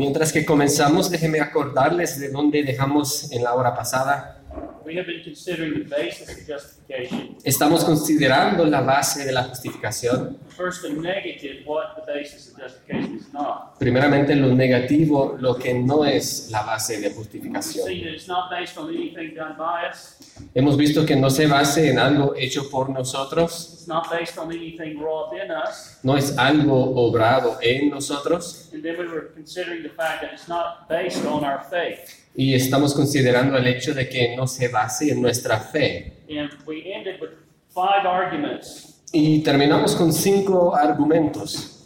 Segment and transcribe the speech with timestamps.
[0.00, 4.40] Mientras que comenzamos, déjenme acordarles de dónde dejamos en la hora pasada.
[4.82, 7.36] We have been considering the basis of justification.
[7.44, 10.38] Estamos considerando la base de la justificación.
[10.60, 13.78] First, the negative, what the basis of justification is not.
[13.78, 17.86] Primeramente lo negativo, lo que no es la base de justificación.
[17.86, 20.18] seen that it's not based on anything done by us.
[20.54, 24.52] Hemos visto que no se base en algo hecho por nosotros, It's not based on
[24.52, 25.98] anything wrought in us.
[26.02, 28.68] no es algo obrado en nosotros.
[28.74, 32.26] And then we were considering the fact that it's not based on our faith.
[32.36, 36.12] Y estamos considerando el hecho de que no se base en nuestra fe.
[36.28, 37.30] And we ended with
[37.74, 41.80] five arguments Y terminamos con cinco argumentos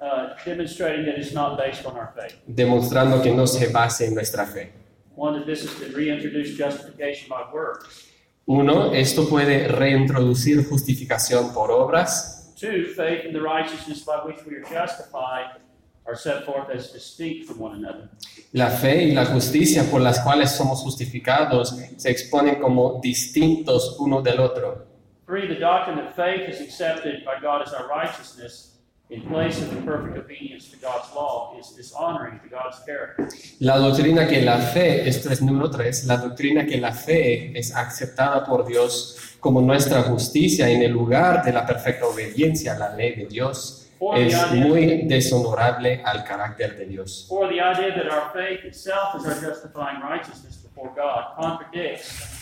[0.00, 2.36] uh, demonstrating that it's not based on our faith.
[2.46, 4.72] demostrando que no se base en nuestra fe.
[5.14, 8.08] One, that this is to reintroduce justification by works.
[8.46, 12.52] Uno, esto puede reintroducir justificación por obras.
[12.56, 15.60] Two, faith in the righteousness by which we are justified
[16.06, 18.08] are set forth as distinct from one another.
[18.52, 24.22] La fe y la justicia por las cuales somos justificados se exponen como distintos uno
[24.22, 24.89] del otro.
[25.30, 28.78] Three, the doctrine that faith is accepted by God as our righteousness
[29.10, 33.28] in place of the perfect obedience to God's law is dishonoring to God's character.
[33.60, 37.72] La doctrina que la fe, esto es número tres, la doctrina que la fe es
[37.72, 42.96] aceptada por Dios como nuestra justicia en el lugar de la perfecta obediencia a la
[42.96, 47.26] ley de Dios es muy deshonorable al carácter de Dios.
[47.28, 52.39] Four, the idea that our faith itself is our justifying righteousness before God contradicts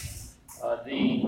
[0.62, 1.22] uh, the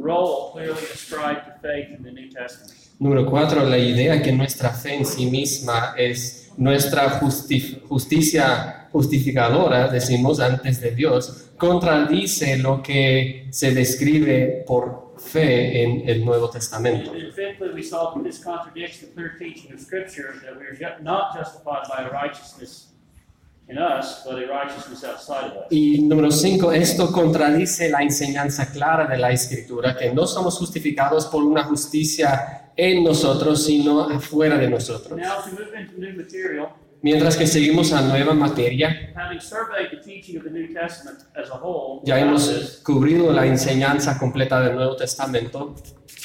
[0.00, 2.72] role clearly ascribed to faith in the New Testament.
[3.00, 9.88] Número cuatro, la idea que nuestra fe en sí misma es nuestra justi- justicia justificadora,
[9.88, 17.10] decimos antes de Dios, contradice lo que se describe por fe en el Nuevo Testamento.
[17.10, 20.64] And then fifthly, we saw that this contradicts the clear teaching of Scripture that we
[20.66, 22.93] are ju- not justified by a righteousness
[23.68, 25.66] in us, but a righteousness outside of us.
[25.70, 31.26] Y número cinco, esto contradice la enseñanza clara de la Escritura, que no somos justificados
[31.26, 35.18] por una justicia en nosotros, sino afuera de nosotros.
[35.18, 36.68] Now, as we move into new material,
[37.04, 41.50] Mientras que seguimos a nueva materia, having surveyed the teaching of the New Testament as
[41.50, 45.74] a whole, ya hemos cubrido la enseñanza completa del Nuevo Testamento,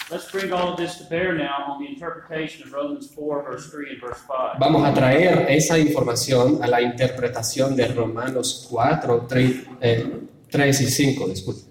[0.09, 3.69] let's bring all of this to bear now on the interpretation of Romans 4, verse
[3.69, 4.57] 3 and verse 5.
[4.57, 10.85] vamos a traer esa información a la interpretación de Romanos 4, 3, eh, 3 y
[10.85, 11.61] 5, disculpe.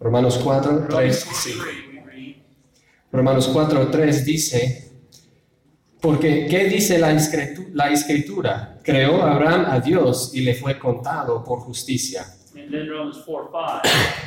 [0.00, 1.62] Romanos 4, 3 Romans y 4, 5.
[1.62, 2.36] 3, we read,
[3.12, 4.93] Romanos 4.3 dice,
[6.04, 8.78] porque ¿qué dice la escritu- la escritura?
[8.82, 12.26] Creó Abraham a Dios y le fue contado por justicia.
[12.54, 13.50] Romans 4,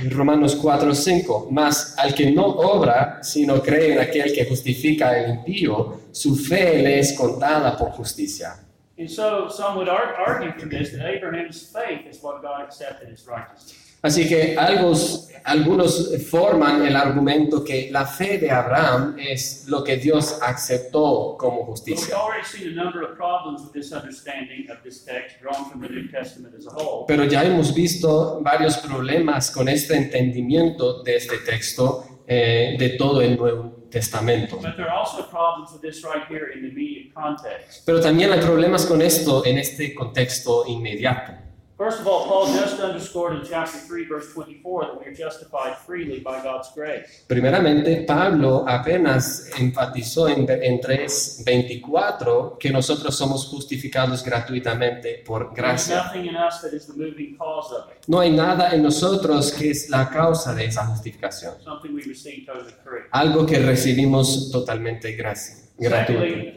[0.04, 0.10] 5.
[0.16, 6.02] Romanos 4.5, mas al que no obra, sino cree en aquel que justifica al impío,
[6.12, 8.56] su fe le es contada por justicia.
[8.98, 13.14] And so some would ar- argue from this that Abraham's faith is what God accepted
[13.14, 13.87] as righteousness.
[14.02, 19.98] Así que algunos, algunos forman el argumento que la fe de Abraham es lo que
[19.98, 22.16] Dios aceptó como justicia.
[22.16, 25.90] already seen a number of problems with this understanding of this text drawn from the
[25.90, 27.06] New Testament as a whole.
[27.08, 33.22] Pero ya hemos visto varios problemas con este entendimiento de este texto eh, de todo
[33.22, 34.58] el Nuevo Testamento.
[34.58, 37.84] But there are also problems with this right here in the immediate context.
[37.86, 41.47] Pero también hay problemas con esto en este contexto inmediato.
[41.78, 45.78] First of all, Paul just underscored in chapter 3, verse 24, that we are justified
[45.86, 47.24] freely by God's grace.
[47.28, 55.98] Primeramente, Pablo apenas enfatizó en, en 3.24 que nosotros somos justificados gratuitamente por gracia.
[56.04, 59.52] nothing in us that is the moving cause of it, No hay nada en nosotros
[59.52, 61.62] que es la causa de esa justificación.
[61.64, 63.02] something we receive totally free.
[63.12, 65.90] Algo que recibimos totalmente gracia, you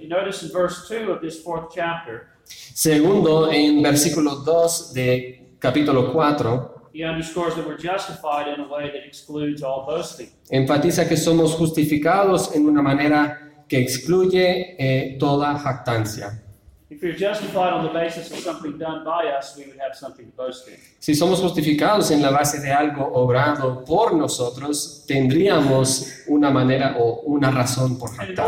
[0.08, 2.28] notice in verse 2 of this fourth chapter,
[2.74, 8.90] Segundo, en versículo 2 de capítulo 4, he underscores that we're justified in a way
[8.90, 10.28] that excludes all boasting.
[10.50, 16.42] enfatiza que somos justificados en una manera que excluye eh, toda jactancia.
[20.98, 27.20] Si somos justificados en la base de algo obrado por nosotros, tendríamos una manera o
[27.22, 28.44] una razón por jactar.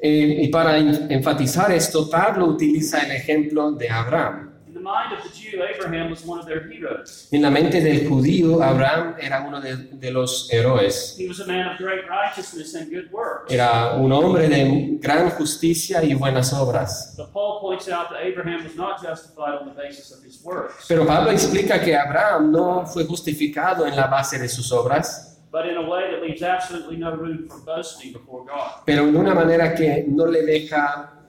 [0.00, 4.49] Eh, y para en- enfatizar esto, Pablo utiliza el ejemplo de Abraham.
[4.80, 7.28] In the mind of the Jew, Abraham was one of their heroes.
[7.32, 11.16] En la mente del judío, Abraham era uno de, de los héroes.
[11.18, 13.52] He was a man of great righteousness and good works.
[13.52, 17.14] Era un hombre de gran justicia y buenas obras.
[17.18, 20.86] But Paul points out that Abraham was not justified on the basis of his works,
[20.88, 25.66] Pero Pablo explica que Abraham no fue justificado en la base de sus obras, but
[25.66, 28.82] in a way that leaves absolutely no room for boasting before God.
[28.86, 31.19] pero en una manera que no le deja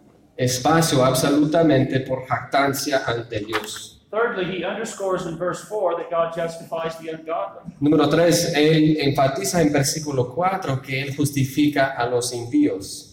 [0.42, 4.02] espacio absolutamente por jactancia ante Dios.
[4.12, 7.74] Thirdly, he underscores in verse 4 that God justifies the ungodly.
[7.80, 13.08] Número 3, él enfatiza en versículo 4 que él justifica a los impíos.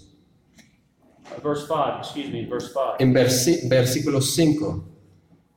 [1.42, 2.96] Verse 5, excuse me, verse 5.
[2.98, 4.84] En versículo 5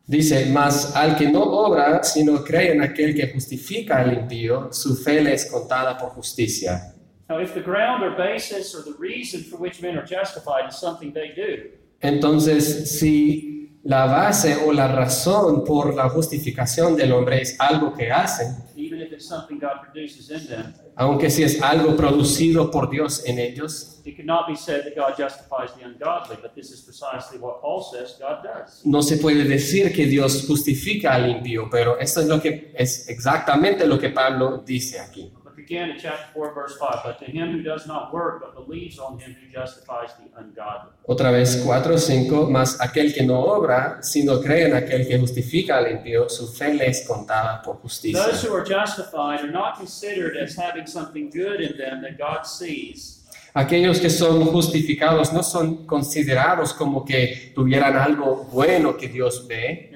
[0.06, 4.96] dice, mas al que no obra, sino cree en aquel que justifica al impío, su
[4.96, 6.94] fe le es contada por justicia.
[7.32, 10.76] Now, if the ground or basis or the reason for which men are justified is
[10.76, 17.42] something they do, Entonces, si la base o la razón por la justificación del hombre
[17.42, 21.62] es algo que hacen, even if it's something God produces in them, aunque si es
[21.62, 26.36] algo producido por Dios en ellos, it cannot be said that God justifies the ungodly,
[26.42, 28.82] but this is precisely what Paul says God does.
[28.84, 33.08] no se puede decir que Dios justifica al impío, pero esto es lo que es
[33.08, 35.32] exactamente lo que Pablo dice aquí.
[35.72, 37.00] Again at chapter 4, verse 5.
[37.02, 40.92] But to him who does not work, but believes on him who justifies the ungodly.
[41.08, 45.78] Otra vez 4 5, más aquel que no obra, sino cree en aquel que justifica
[45.78, 48.22] al impío, su fe le es contada por justicia.
[48.22, 52.46] Those who are justified are not considered as having something good in them that God
[52.46, 53.22] sees,
[53.54, 59.92] Aquellos que son justificados no son considerados como que tuvieran algo bueno que Dios ve,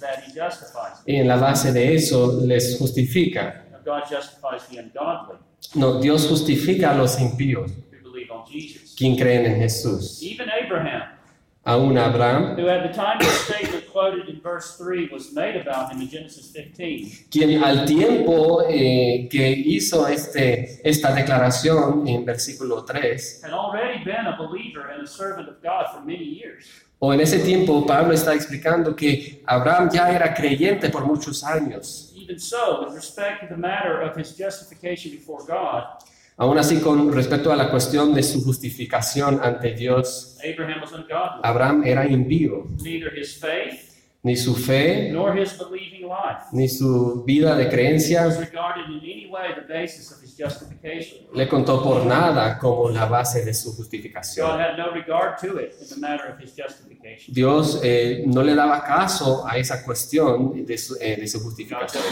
[0.00, 3.65] that, y en la base de eso les justifica.
[3.86, 5.36] God justifies the ungodly
[5.74, 8.94] No, Dios justifica a los impíos, who believe on Jesus.
[8.96, 10.20] quien creen en Jesús.
[10.22, 11.12] Even Abraham,
[11.64, 15.90] Aún Abraham, who at the time the statement quoted in verse 3 was made about
[15.92, 22.84] him in Genesis 15, quien al tiempo eh, que hizo este, esta declaración en versículo
[22.84, 26.66] 3, had already been a believer and a servant of God for many years.
[26.98, 32.12] O en ese tiempo Pablo está explicando que Abraham ya era creyente por muchos años.
[32.16, 35.84] Even so, with respect to the matter of his justification before God,
[36.38, 40.92] Aún así, con respecto a la cuestión de su justificación ante Dios, Abraham was.
[41.42, 42.66] Abraham era impío.
[42.82, 43.85] Neither his faith
[44.26, 48.98] Ni su fe, nor his believing life ni su vida de was creencia regarded in
[48.98, 51.28] any way the basis of his justification.
[51.32, 54.48] le contó por nada como la base de su justificación.
[57.28, 62.02] Dios eh, no le daba caso a esa cuestión de su, eh, de su justificación.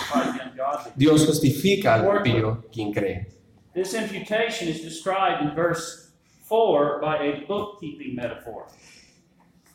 [0.94, 3.26] Dios justifica al impío quien cree.
[3.74, 6.12] This imputation is described in verse
[6.48, 8.66] 4 by a bookkeeping metaphor.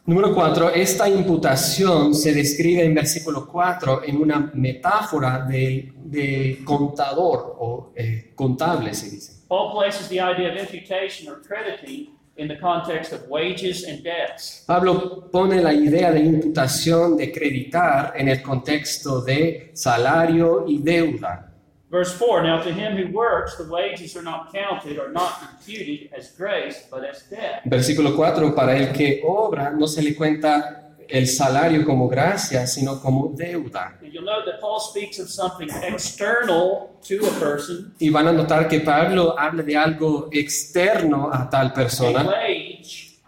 [0.09, 0.71] Número 4.
[0.71, 8.31] Esta imputación se describe en versículo 4 en una metáfora de, de contador o eh,
[8.33, 9.45] contable, se dice.
[9.47, 14.63] Paul places the idea of imputation or crediting in the context of wages and debts.
[14.65, 21.48] Pablo pone la idea de imputación, de creditar, en el contexto de salario y deuda.
[21.89, 26.09] Verse 4 Now to him who works, the wages are not counted or not imputed
[26.13, 27.63] as grace, but as debt.
[27.65, 33.01] Versículo 4, para el que obra no se le cuenta el salario como gracia, sino
[33.01, 33.97] como deuda.
[34.01, 38.33] And you'll note that Paul speaks of something external to a person, Y van a
[38.33, 42.23] notar que Pablo habla de algo externo a tal persona,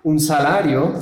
[0.04, 0.94] un salario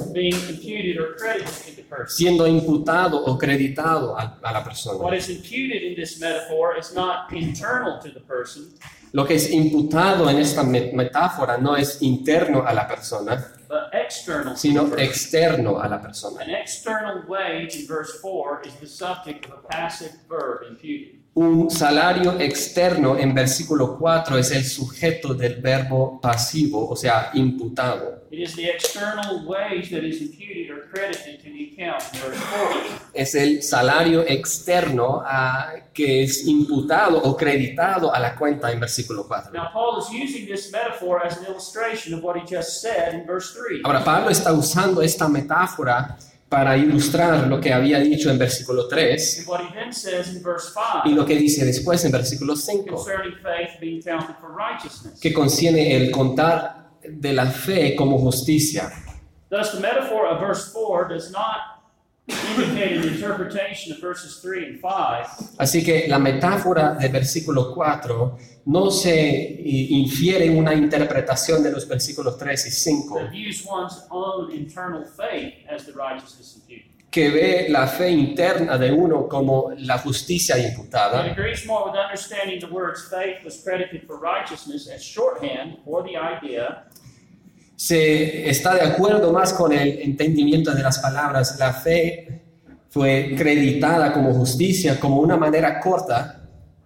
[2.07, 5.15] siendo imputado o creditado a, a la What persona.
[5.15, 8.71] is imputed in this metaphor is not internal to the person,
[9.11, 13.89] Lo que es imputado en esta me- metáfora no es interno a la persona, but
[13.91, 14.99] external sino person.
[14.99, 16.43] externo a la persona.
[16.43, 21.18] An external wage in verse 4 is the subject of a passive verb imputed.
[21.39, 28.25] Un salario externo en versículo 4 es el sujeto del verbo pasivo, o sea, imputado.
[28.29, 32.41] It is the external wage that is imputed or credited to the account in verse
[32.41, 33.11] 4.
[33.13, 39.25] Es el salario externo ah, que es imputado o creditado a la cuenta en versículo
[39.25, 39.53] 4.
[39.53, 43.25] Now, Paul is using this metaphor as an illustration of what he just said in
[43.25, 43.83] verse 3.
[43.85, 46.17] Ahora, Pablo está usando esta metáfora
[46.49, 50.41] para ilustrar lo que había dicho en versículo 3 And what he then says in
[50.41, 50.69] verse
[51.05, 55.19] y 5 lo que dice después en versículo 5, concerning faith being counted for righteousness.
[55.19, 58.91] que contiene el contar de la fe como justicia.
[59.49, 61.78] Thus, the metaphor of verse 4 does not
[65.57, 72.37] Así que la metáfora del versículo 4 no se infiere una interpretación de los versículos
[72.37, 76.85] 3 y 5, that views one's own internal faith as the righteousness imputed.
[77.09, 81.35] que ve la fe interna de uno como la justicia imputada,
[87.79, 91.57] se está de acuerdo más con el entendimiento de las palabras.
[91.57, 92.41] La fe
[92.89, 96.35] fue creditada como justicia como una manera corta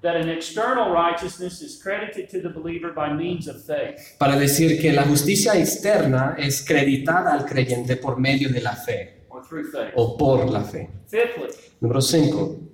[0.03, 4.17] that an external righteousness is credited to the believer by means of faith.
[4.19, 9.23] para decir que la justicia externa es creditada al creyente por medio de la fe
[9.71, 9.93] faith.
[9.95, 10.89] o por la fe.
[11.07, 12.71] Fifthly, Número 5.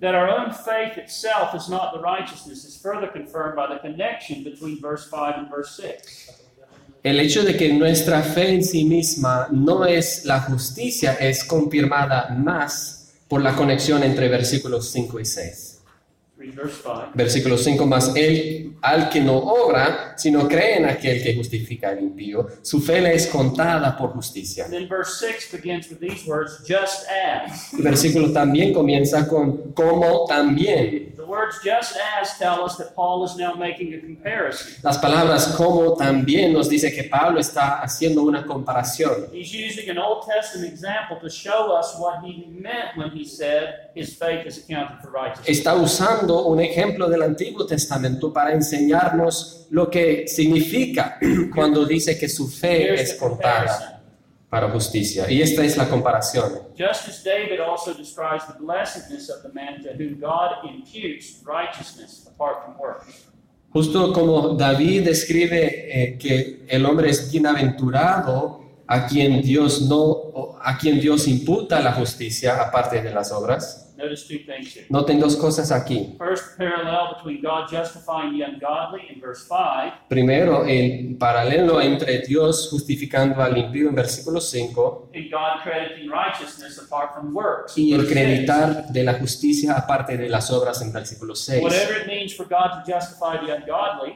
[7.01, 12.29] El hecho de que nuestra fe en sí misma no es la justicia es confirmada
[12.29, 15.79] más por la conexión entre versículos 5 y 6.
[16.38, 17.12] Read verse 5.
[17.13, 22.00] Versículo 5 más él al que no obra, sino cree en aquel que justifica al
[22.00, 24.65] impío, su fe le es contada por justicia.
[24.65, 27.74] And then verse 6 begins with these words, just as.
[27.74, 31.13] El versículo también comienza con como también.
[31.29, 34.74] The words just as tell us that Paul is now making a comparison.
[34.81, 39.27] Las palabras como también nos dice que Pablo está haciendo una comparación.
[39.31, 43.91] He's using an Old Testament example to show us what he meant when he said
[43.93, 45.48] his faith is accounted for righteousness.
[45.48, 51.19] Está usando un ejemplo del Antiguo Testamento para enseñarnos lo que significa
[51.53, 53.99] cuando dice que su fe es contada.
[54.50, 55.29] Para justicia.
[55.29, 56.63] Y esta es la comparación.
[56.77, 62.27] Just as David also describes the blessedness of the man to whom God imputes righteousness
[62.27, 63.25] apart from works.
[63.72, 70.77] Justo como David describe eh, que el hombre es bienaventurado a quien Dios no a
[70.77, 73.88] quien Dios imputa la justicia aparte de las obras.
[74.00, 74.86] Notice two things here.
[74.89, 76.15] Noten dos cosas aquí.
[76.18, 82.70] First parallel between God justifying the ungodly in verse 5 Primero, el paralelo entre Dios
[82.72, 87.77] justificando al impío en versículo 5 and God crediting righteousness apart from works.
[87.77, 91.62] y el creditar de la justicia aparte de las obras en versículo 6.
[91.62, 94.15] Whatever it means for God to justify the ungodly,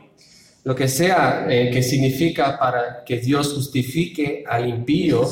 [0.65, 5.24] Lo que sea eh, que significa para que Dios justifique al impío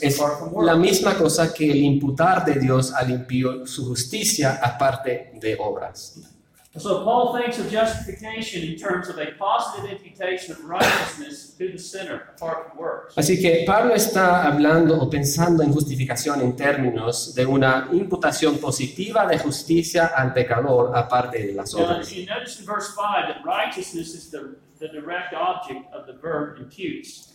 [0.00, 0.20] es
[0.60, 6.37] la misma cosa que el imputar de Dios al impío su justicia aparte de obras.
[6.78, 11.78] So Paul thinks of justification in terms of a positive imputation of righteousness to the
[11.78, 13.14] sinner apart from works.
[13.16, 19.26] Así que Pablo está hablando o pensando en justificación en términos de una imputación positiva
[19.26, 22.10] de justicia al pecador aparte de las Now, obras.
[22.10, 26.58] you notice in verse 5 that righteousness is the, the direct object of the verb
[26.58, 27.34] imputes.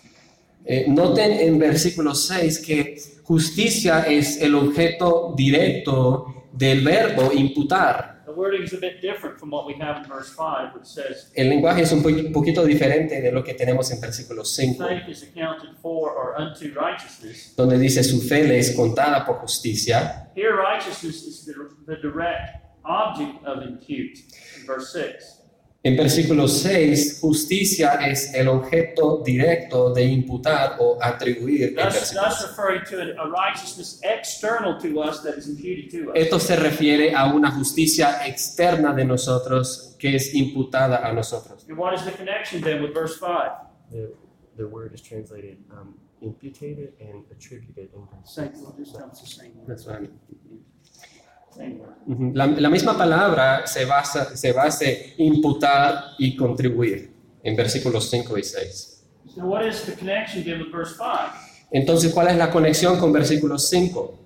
[0.65, 8.12] Eh, noten en versículo 6 que justicia es el objeto directo del verbo imputar.
[8.33, 11.31] The wording is a bit different from what we have in verse 5, which says,
[11.35, 15.07] El lenguaje es un po- poquito diferente de lo que tenemos en versículo 5, faith
[15.07, 17.53] is accounted for or unto righteousness.
[17.55, 20.31] donde dice su fe le es contada por justicia.
[20.35, 21.53] Here, righteousness is the,
[21.85, 24.17] the direct object of impute
[24.59, 25.41] in verse 6.
[25.85, 31.75] En versículo 6, justicia es el objeto directo de imputar o atribuir.
[31.75, 32.13] Thus,
[32.89, 36.15] to a, righteousness external to us that is imputed to us.
[36.15, 41.65] Esto se refiere a una justicia externa de nosotros que es imputada a nosotros.
[41.67, 43.51] And what is the connection then with verse 5?
[43.91, 44.15] The,
[44.55, 49.27] the word is translated um, imputed and attributed in verse Same, well, this comes the
[49.27, 49.67] same word.
[49.67, 50.09] That's right.
[52.33, 54.86] La, la misma palabra se basa, se basa
[55.17, 58.89] imputar y contribuir en versículos 5 y 6.
[59.36, 61.07] So, what is the connection then with verse 5?
[61.72, 64.19] Entonces, ¿cuál es la conexión con versículos 5?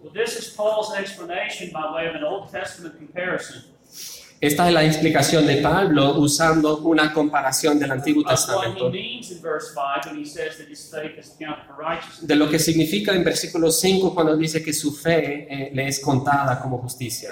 [4.40, 9.74] Esta es la explicación de Pablo usando una comparación del Antiguo Testamento means in verse
[9.74, 12.28] 5 when he says that his faith is accounted for righteousness.
[12.28, 16.00] de lo que significa en versículo 5 cuando dice que su fe eh, le es
[16.00, 17.32] contada como justicia,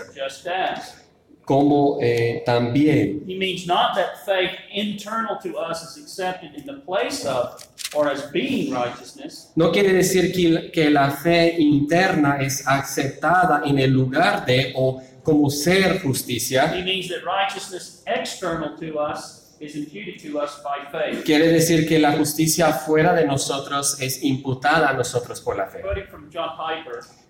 [1.44, 3.24] como eh, también.
[3.28, 8.10] He means not that faith internal to us is accepted in the place of or
[8.10, 13.92] as being righteousness, No quiere decir que, que la fe interna es aceptada en el
[13.92, 16.72] lugar de o como ser justicia.
[16.74, 21.25] he means that righteousness external to us is imputed to us by faith.
[21.25, 25.82] Quiere decir que la justicia fuera de nosotros es imputada a nosotros por la fe.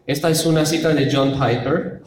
[0.08, 2.04] Esta es una cita de John Piper.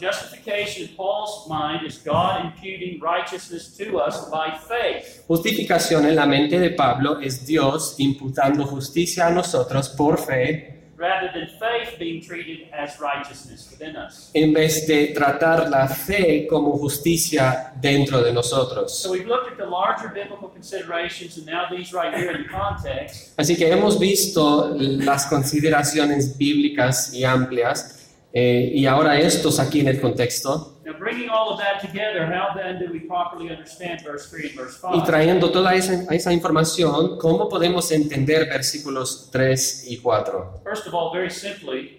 [5.26, 11.30] Justificación en la mente de Pablo es Dios imputando justicia a nosotros por fe rather
[11.32, 14.30] than faith being treated as righteousness within us.
[14.34, 18.98] en vez de tratar la fe como justicia dentro de nosotros.
[18.98, 22.48] So we've looked at the larger biblical considerations, and now these right here in the
[22.48, 23.38] context.
[23.38, 27.94] Así que hemos visto las consideraciones bíblicas y amplias
[28.32, 32.54] eh, y ahora estos aquí en el contexto Now, bringing all of that together, how
[32.54, 35.04] then do we properly understand verse 3 and verse y 5?
[35.06, 40.60] trayendo toda esa, esa información, ¿cómo podemos entender versículos 3 y 4?
[40.64, 41.98] First of all, very simply,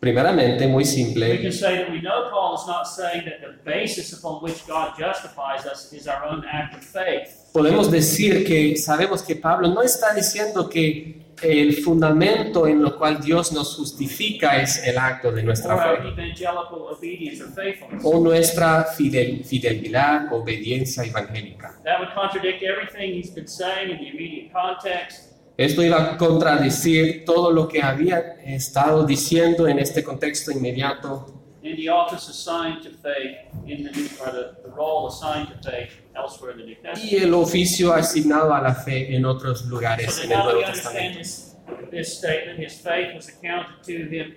[0.00, 3.62] Primeramente, muy We simple, can say that we know Paul is not saying that the
[3.64, 7.28] basis upon which God justifies us is our own act of faith.
[7.52, 13.20] podemos decir que sabemos que Pablo no está diciendo que el fundamento en lo cual
[13.20, 15.98] Dios nos justifica es el acto de nuestra fe
[18.02, 21.80] o nuestra fidel- fidelidad, obediencia evangélica.
[21.84, 25.32] That would contradict everything he's been saying in the immediate context.
[25.56, 31.76] Esto iba a contradecir todo lo que había estado diciendo en este contexto inmediato in
[31.76, 35.90] the office assigned to faith in the new, or the, the role assigned to faith
[36.16, 37.12] elsewhere in the New Testament.
[37.12, 41.18] y el oficio asignado a la fe en otros lugares So en el Nuevo Testamento.
[41.18, 41.54] this,
[41.90, 44.34] this statement, his faith was accounted to him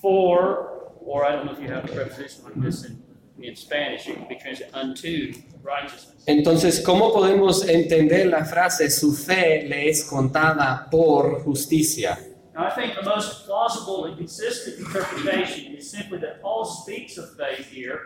[0.00, 3.02] for, or I don't know if you have a preposition like this in,
[3.42, 6.22] in Spanish, it can be translated unto righteousness.
[6.26, 12.18] Entonces, ¿cómo podemos entender la frase su fe le es contada por justicia?
[12.60, 17.34] Now, I think the most plausible and consistent interpretation is simply that Paul speaks of
[17.34, 18.00] faith here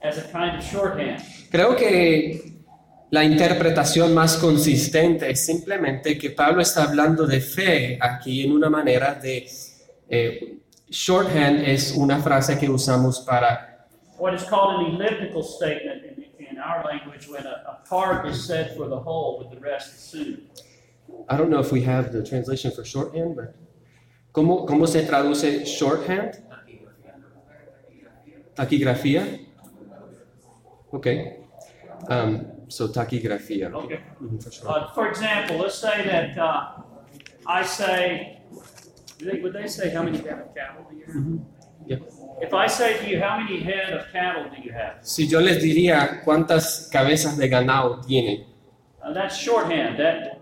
[0.00, 1.22] as a kind of shorthand.
[1.50, 2.62] Creo que
[3.10, 8.70] la interpretación más consistente es simplemente que Pablo está hablando de fe aquí en una
[8.70, 9.48] manera de...
[10.08, 10.58] eh,
[10.88, 16.58] shorthand es una frase que usamos para what is called an elliptical statement in, in
[16.60, 20.42] our language when a, a part is said for the whole with the rest assumed.
[21.28, 23.56] I don't know if we have the translation for shorthand, but
[24.36, 26.34] ¿cómo, cómo se traduce shorthand?
[28.54, 29.22] Taquigrafía.
[30.92, 31.38] Okay.
[32.08, 33.70] Um, so taquigrafía.
[33.74, 33.98] Okay.
[34.20, 34.68] Mhm, for sure.
[34.68, 36.82] Uh, for example, let's say that uh,
[37.46, 38.40] I say,
[39.18, 41.14] they, would they say how many head of cattle do you have?
[41.16, 41.44] Mhm.
[41.86, 41.98] Yeah.
[42.42, 44.98] If I say to you, how many head of cattle do you have?
[45.02, 48.44] Si yo les diría cuántas cabezas de ganado tienen,
[49.02, 49.96] Uh, that's shorthand.
[49.98, 50.35] That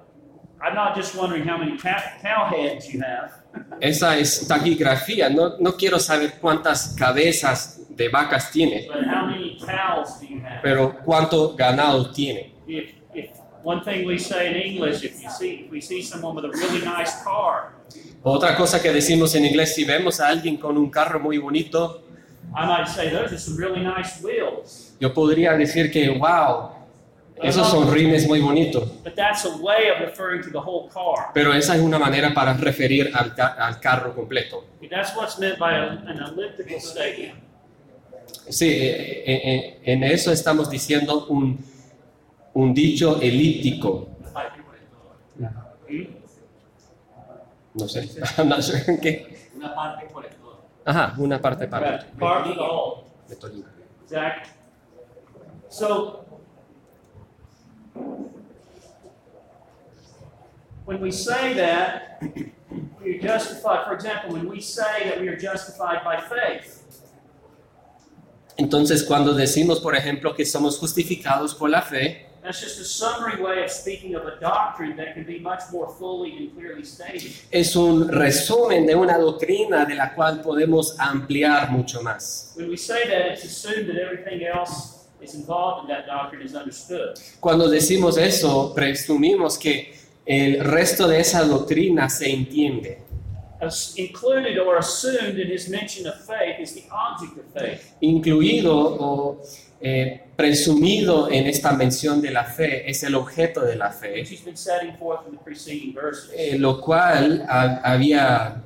[0.64, 3.30] I'm not just wondering how many cow, heads you have.
[3.80, 5.28] esa es taquigrafía.
[5.28, 10.40] No, no quiero saber cuántas cabezas de vacas tiene, But how many cows do you
[10.40, 10.62] have?
[10.62, 12.54] pero cuánto ganado tiene.
[12.66, 13.30] If, if
[13.62, 16.50] one thing we say in English, if you see if we see someone with a
[16.56, 17.74] really nice car,
[18.22, 22.02] Otra cosa que decimos en inglés, si vemos a alguien con un carro muy bonito,
[22.56, 24.94] I might say those are some really nice wheels.
[24.98, 26.70] yo podría decir que, wow,
[27.42, 28.84] esos son rines muy bonitos.
[29.02, 31.30] But that's a way of referring to the whole car.
[31.34, 34.64] Pero esa es una manera para referir al, ca- al carro completo.
[34.90, 37.42] That's what's meant by a, an elliptical statement.
[38.48, 41.58] Sí, eh, eh, eh, en eso estamos diciendo un,
[42.54, 44.08] un dicho elíptico.
[45.88, 46.04] Hmm?
[47.74, 49.48] No sé, I'm not sure qué.
[49.56, 50.62] Una parte por el todo.
[50.84, 53.04] Ajá, una parte para Right, Part of the whole.
[53.28, 53.66] de Torino.
[54.04, 54.50] Exactly.
[55.68, 56.23] So,
[60.84, 62.22] when we say that
[63.02, 66.80] we are justified, for example, when we say that we are justified by faith,
[68.56, 73.42] Entonces, cuando decimos, por ejemplo, que somos justificados por la fe, that's just a summary
[73.42, 77.32] way of speaking of a doctrine that can be much more fully and clearly stated.
[77.50, 82.52] es un resumen de una doctrina de la cual podemos ampliar mucho más.
[82.54, 86.54] When we say that, it's assumed that everything else is involved in that doctrine is
[86.54, 87.18] understood.
[87.40, 89.94] Cuando decimos eso, presumimos que
[90.26, 92.98] el resto de esa doctrina se entiende.
[93.60, 97.80] As included or assumed in his mention of faith is the object of faith.
[98.00, 99.42] incluido o
[99.80, 104.22] eh, presumido en esta mención de la fe es el objeto de la fe,
[106.36, 108.62] eh, lo cual ha- había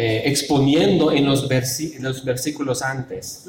[0.00, 3.44] eh, exponiendo en los, versi- los versículos antes.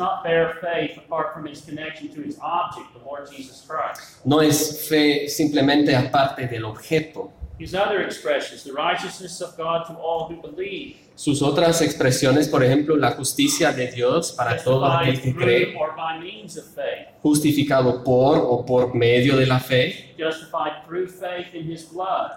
[4.26, 7.32] No es fe simplemente aparte del objeto.
[7.60, 12.64] His other expressions, the righteousness of God to all who believe, Sus otras expresiones, por
[12.64, 15.76] ejemplo, la justicia de Dios para todo aquel que cree,
[17.22, 20.16] justificado por o por medio de la fe,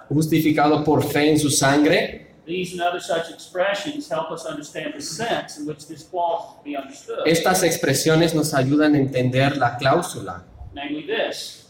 [0.09, 5.01] justificado por fe en su sangre, These and other such expressions help us understand the
[5.01, 7.27] sense in which this clause is to be understood.
[7.27, 10.45] Estas expresiones nos ayudan a entender la cláusula.
[10.75, 11.67] Namely, this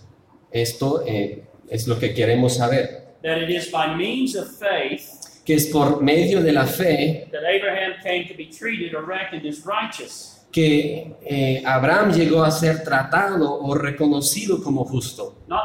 [0.50, 5.54] Esto eh, es lo que queremos saber, that it is by means of faith que
[5.54, 9.64] es por medio de la fe that Abraham came to be treated or reckoned as
[9.64, 10.40] righteous.
[10.50, 15.42] que eh, Abraham llegó a ser tratado o reconocido como justo.
[15.48, 15.64] Not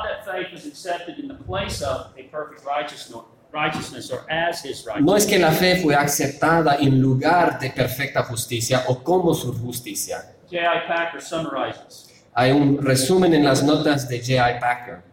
[3.51, 8.23] righteousness, or as his No es que la fe fue aceptada en lugar de perfecta
[8.23, 10.35] justicia o como su justicia.
[10.49, 10.87] J.I.
[10.87, 12.07] Packer summarizes.
[12.33, 14.59] Hay un resumen en las notas de J.I.
[14.59, 15.03] Packer.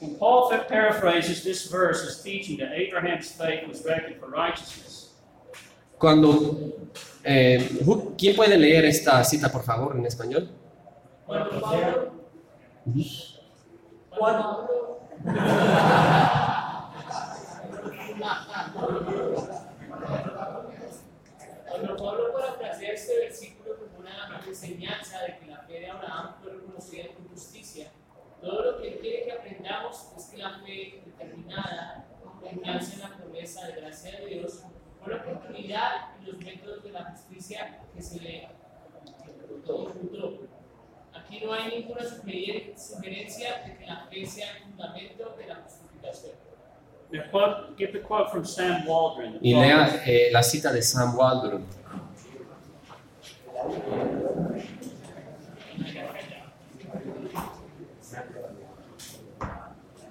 [0.00, 5.04] When Paul paraphrases this verse as teaching that Abraham's faith was reckoned for righteousness,
[5.98, 6.90] Cuando,
[7.22, 7.80] eh,
[8.18, 10.50] ¿quién puede leer esta cita, por favor, en español?
[11.24, 12.12] Cuando Pablo,
[14.10, 14.68] cuando,
[21.68, 24.28] cuando Pablo parafrasea este versículo como una
[24.64, 27.90] enseñanza de que la fe de Abraham fue reconocida con justicia,
[28.40, 32.06] todo lo que él quiere que aprendamos es que la fe determinada,
[32.40, 34.62] confianza en la promesa de gracia de Dios,
[35.02, 38.48] fue la oportunidad y los métodos de la justicia que se le
[39.18, 39.92] ejecutó.
[41.12, 46.32] Aquí no hay ninguna sugerencia de que la fe sea el fundamento de la justificación.
[47.30, 49.38] Quote, get the quote from Sam Waldron.
[49.40, 51.64] Y lea eh, la cita de Sam Waldron.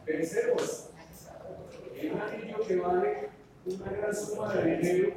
[0.05, 0.89] Pensemos,
[1.95, 3.29] en un anillo que vale
[3.65, 5.13] una gran suma de dinero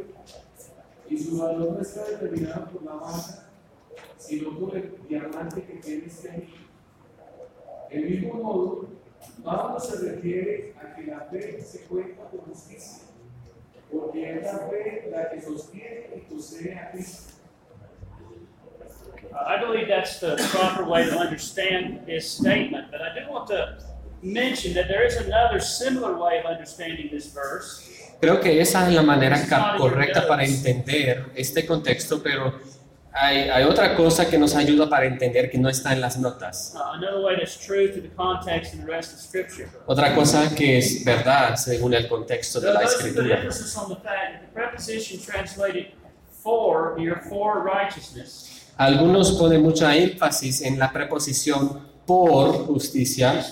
[1.08, 3.48] y su valor no está determinado por la marca,
[4.18, 6.66] sino por el diamante que tiene este anillo.
[7.90, 8.88] Del mismo modo,
[9.42, 13.04] Pablo se refiere a que la fe se cuenta con justicia,
[13.90, 17.35] porque es la fe la que sostiene y posee a Cristo.
[19.44, 23.76] I believe that's the proper way to understand this statement, but I do want to
[24.22, 27.82] mention that there is another similar way of understanding this verse.
[28.20, 29.38] Creo que esa es la manera
[29.76, 32.54] correcta para entender este contexto, pero
[33.12, 36.74] hay, hay otra cosa que nos ayuda para entender que no está en las notas.
[39.86, 43.42] Otra cosa que es verdad según el contexto de la escritura.
[48.76, 53.42] Algunos ponen mucha énfasis en la preposición por justicia.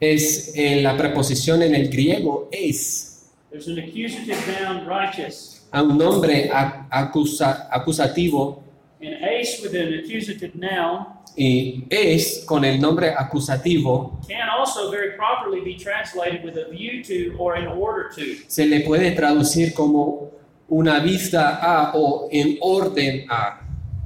[0.00, 5.96] Es en la preposición en el griego es There's an accusative noun, righteous, a un
[5.96, 6.50] nombre
[6.90, 8.62] acusa- acusativo.
[9.00, 11.06] And ace with an accusative noun
[11.36, 14.18] y es con el nombre acusativo.
[14.28, 18.22] can also very properly be translated with a view to or in order to.
[18.48, 20.30] se le puede traducir como
[20.70, 23.60] una vista a o en orden a,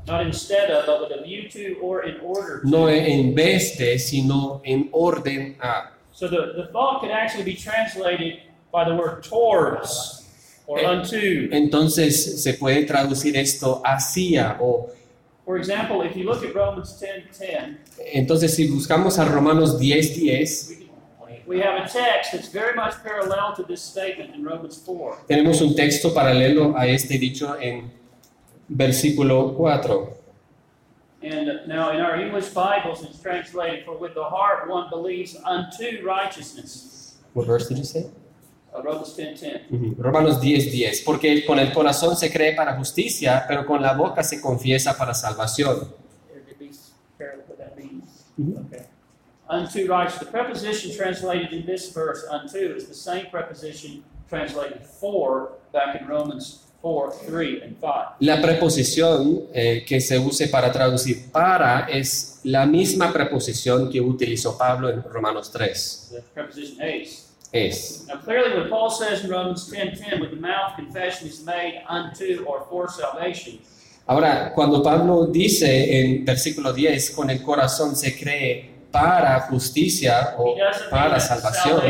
[0.07, 2.69] Not instead of, but with a view to or in order to.
[2.69, 5.93] no en vez de, sino en orden a.
[6.13, 8.41] So the, the thought could actually be translated
[8.73, 10.25] by the word towards
[10.67, 11.17] or Eh, unto.
[11.53, 14.89] Entonces se puede traducir esto hacia o
[15.45, 17.79] For example, if you look at Romans 10
[18.13, 20.82] entonces si buscamos a Romanos 10:10 10,
[25.27, 27.91] tenemos un texto paralelo a este dicho en
[28.69, 30.23] versículo 4.
[31.25, 36.05] And now in our English Bibles, it's translated, For with the heart one believes unto
[36.05, 37.19] righteousness.
[37.33, 38.07] What verse did you say?
[38.75, 39.71] Uh, Romans 10 10.
[39.71, 44.23] Ujú, Romanos 10:10, porque con el corazón se cree para justicia, pero con la boca
[44.23, 45.95] se confiesa para salvación.
[47.77, 48.25] Means.
[48.37, 48.67] Mhm.
[48.67, 48.92] Okay.
[49.53, 50.19] Unto righteous.
[50.19, 56.09] The preposition translated in this verse, unto, is the same preposition translated for back in
[56.09, 58.17] Romans 4, 3, and 5.
[58.21, 64.57] La preposición eh, que se use para traducir para es la misma preposición que utilizó
[64.57, 66.13] Pablo en Romanos 3.
[66.13, 67.29] The preposition ace.
[67.53, 68.07] Es.
[68.09, 71.83] Now, clearly, when Paul says in Romans 10 10, with the mouth confession is made
[71.87, 73.59] unto or for salvation,
[74.07, 80.55] Ahora, cuando Pablo dice en versículo 10, con el corazón se cree para justicia o
[80.91, 81.83] para salvación,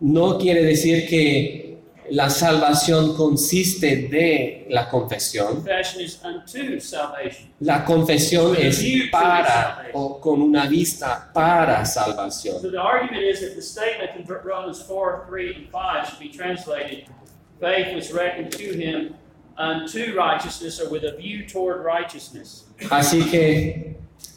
[0.00, 1.76] no quiere decir que
[2.10, 5.64] la salvación consiste de la confesión.
[7.60, 12.60] La confesión es para o con una vista para salvación.
[12.60, 16.28] So the argument is that the statement in Romans 4, 3, and 5 should be
[16.28, 17.08] translated
[17.60, 19.14] faith was reckoned to him
[19.56, 22.64] unto righteousness or with a view toward righteousness.
[22.90, 23.85] Así que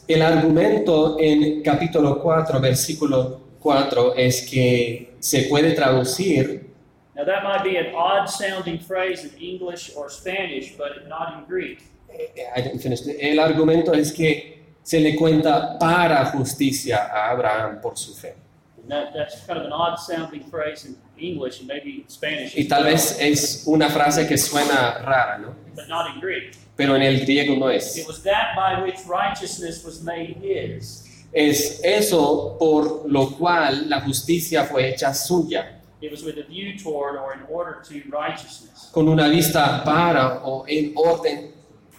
[0.10, 6.68] el argumento en capítulo 4, versículo 4 es que se puede traducir,
[7.16, 11.46] Now, that might be an odd sounding phrase in English or Spanish, but not in
[11.48, 11.80] Greek.
[12.10, 13.02] eh, I didn't finish.
[13.20, 18.36] el argumento es que se le cuenta para justicia a Abraham por su fe.
[18.82, 22.56] And that, that's kind of an odd sounding phrase in English and maybe in Spanish,
[22.58, 25.54] Y tal vez es una frase que suena rara, ¿no?
[25.76, 26.56] but not in Greek.
[26.80, 28.08] Pero en el griego no It es.
[28.08, 31.04] was that by which righteousness was made his.
[31.34, 35.82] Es eso por lo cual la justicia fue hecha suya.
[36.02, 38.90] It was with a view toward or in order to righteousness.
[38.94, 41.52] con una vista para o en orden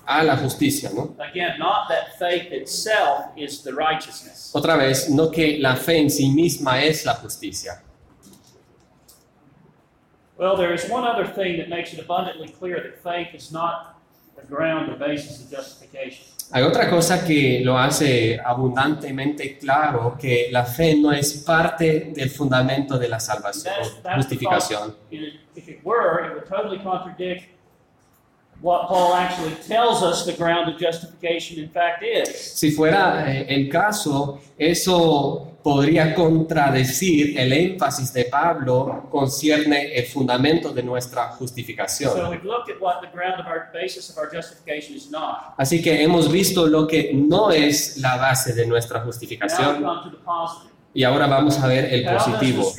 [0.06, 1.14] a la justicia, ¿no?
[1.20, 4.50] Again, not that faith itself is the righteousness.
[4.54, 7.82] Otra vez, no que la fe en sí misma es la justicia.
[10.38, 13.99] Well, there is one other thing that makes it abundantly clear that faith is not
[14.36, 16.24] the ground or basis of justification.
[16.52, 22.28] Hay otra cosa que lo hace abundantemente claro, que la fe no es parte del
[22.28, 23.72] fundamento de la salvación,
[24.16, 24.96] justificación.
[25.08, 27.44] because it- if it were, it would totally contradict
[28.60, 32.28] what Paul actually tells us the ground of justification in fact is.
[32.58, 40.72] Si fuera eh, el caso, eso podría contradecir el énfasis de Pablo concierne el fundamento
[40.72, 42.12] de nuestra So justificación.
[45.56, 49.84] Así que hemos visto lo que no es la base de nuestra justificación
[50.94, 52.72] y ahora vamos a ver el positivo.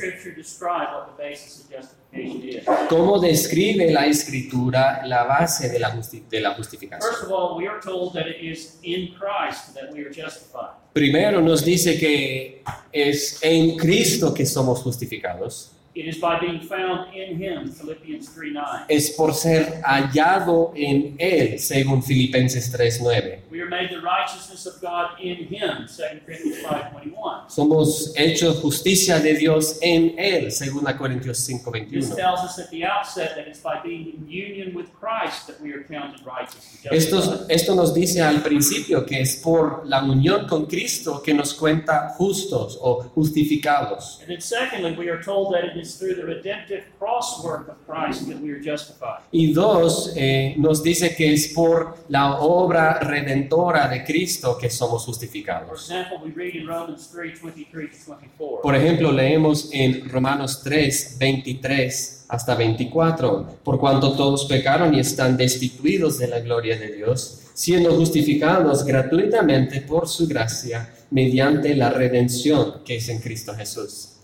[2.88, 7.10] ¿Cómo describe la escritura la base de la, justi- de la justificación?
[7.10, 10.72] First of all, we are told that it is in Christ that we are justified.
[10.92, 15.72] Primero nos dice que es en Cristo que somos justificados.
[15.94, 18.86] It is by being found in Him, Philippians 3 9.
[18.88, 23.40] Es por ser hallado en Él, según Filipenses 3.9.
[23.50, 27.50] We are made the righteousness of God in Him, 2 Corinthians 5 21.
[27.50, 32.16] Somos hechos justicia de Dios en Él, según Corintios This 5.21.
[32.16, 35.74] tells us at the outset that it's by being in union with Christ that we
[35.74, 36.78] are counted righteous.
[36.86, 36.94] and
[37.50, 42.14] Esto, nos dice al principio que es por la unión con Cristo que nos cuenta
[42.16, 44.20] justos o justificados.
[44.20, 47.76] And then secondly, we are told that it is through the redemptive cross work of
[47.86, 49.20] Christ that we are justified.
[49.32, 55.04] Y dos, eh, nos dice que es por la obra redentora de Cristo que somos
[55.04, 55.90] For justificados.
[55.90, 58.62] example, we read in Romans 3 23 to 24.
[58.62, 65.36] Por ejemplo, leemos en Romanos 3, 23 hasta 24, por cuanto todos pecaron y están
[65.36, 72.82] destituidos de la gloria de Dios, siendo justificados gratuitamente por su gracia mediante la redención
[72.84, 74.20] que es en Cristo Jesús.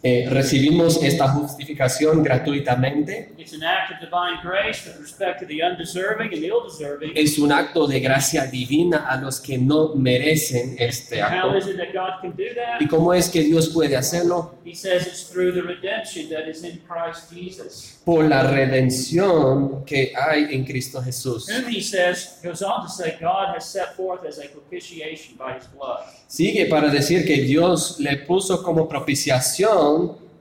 [0.00, 3.32] Eh, recibimos esta justificación gratuitamente.
[3.36, 7.12] It's an act of divine grace with respect to the undeserving and the ill-deserving.
[7.16, 11.58] Es un acto de gracia divina a los que no merecen este acto.
[11.58, 12.88] ¿Y that?
[12.88, 14.58] cómo es que Dios puede hacerlo?
[14.64, 17.98] He says it's through the redemption that is in Christ Jesus.
[18.04, 21.48] Por la redención que hay en Cristo Jesús.
[21.48, 25.58] Whom he says, goes on to say, God has set forth as a propitiation by
[25.58, 26.04] his blood.
[26.28, 29.87] Sigue para decir que Dios le puso como propiciación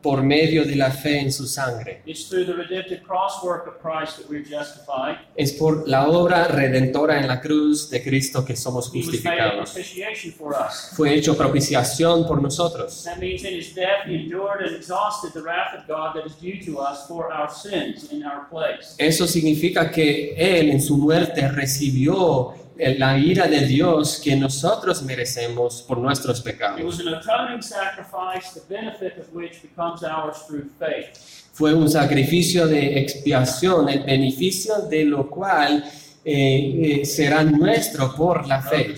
[0.01, 2.01] por medio de la fe en su sangre.
[2.05, 5.17] It's through the redemptive cross work of Christ that we're justified.
[5.36, 9.71] Es por la obra redentora en la cruz de Cristo que somos justificados.
[9.71, 10.91] propitiation for us.
[10.95, 13.03] Fue hecho propiciación por nosotros.
[13.03, 16.36] That means in his death he endured and exhausted the wrath of God that is
[16.39, 18.95] due to us for our sins in our place.
[18.97, 22.53] Eso significa que Él en su muerte recibió
[22.97, 27.01] la ira de Dios que nosotros merecemos por nuestros pecados.
[31.53, 35.83] Fue un sacrificio de expiación, el beneficio de lo cual
[36.23, 38.95] eh, eh, será nuestro por la fe,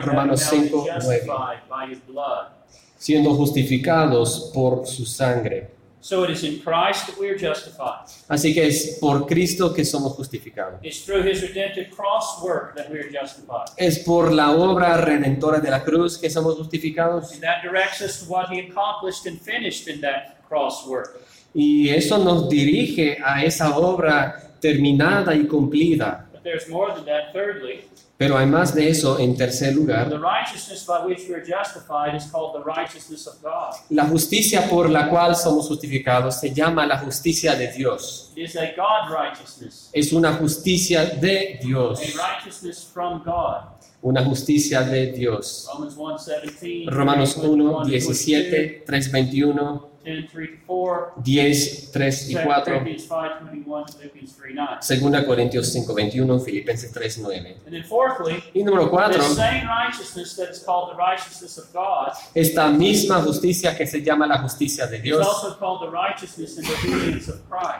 [0.02, 2.58] 9, Romanos having now 5, been justified by his blood.
[2.98, 5.77] siendo justificados por su sangre.
[6.00, 8.06] So it is in Christ that we are justified.
[8.28, 10.78] Así que es por Cristo que somos justificados.
[10.82, 13.68] It's through his redemptive cross work that we are justified.
[13.76, 17.32] Es por la obra redentora de la cruz que somos justificados.
[17.32, 21.20] And that directs us to what he accomplished and finished in that cross work.
[21.52, 26.27] Y eso nos dirige a esa obra terminada y cumplida.
[26.48, 27.32] But there's more than that.
[27.32, 27.84] Thirdly,
[28.16, 30.08] Pero hay más de eso en tercer lugar.
[30.08, 33.74] the righteousness by which we are justified is called the righteousness of God.
[33.90, 38.32] La justicia por la cual somos justificados se llama la justicia de Dios.
[38.34, 42.00] It is a God righteousness, Es una justicia de Dios.
[42.00, 43.62] a righteousness from God.
[44.02, 45.68] Una justicia de Dios.
[45.72, 52.34] Romans 1:17, Romanos 1, 1, 17, 3, 21, 10, 3 to 4, 10, 3 y
[52.34, 52.64] 2 4.
[52.64, 54.82] Corinthians 5, 21, Philippians 3, 9.
[54.82, 57.46] Segunda Corintios 5, 21, Filipenses 3, 9.
[57.66, 61.72] And then fourthly, Y número 4, this same righteousness that is called the righteousness of
[61.72, 65.26] God esta misma justicia que se llama la justicia de Dios,